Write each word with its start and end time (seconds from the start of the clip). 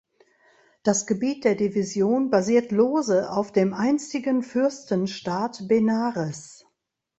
Das 0.81 1.05
Gebiet 1.05 1.43
der 1.45 1.53
Division 1.53 2.31
basiert 2.31 2.71
lose 2.71 3.29
auf 3.29 3.51
dem 3.51 3.71
einstigen 3.75 4.41
Fürstenstaat 4.41 5.67
Benares. 5.67 6.65